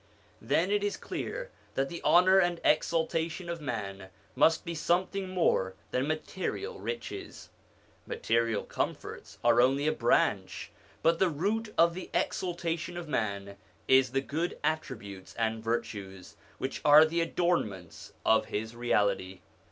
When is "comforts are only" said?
8.63-9.85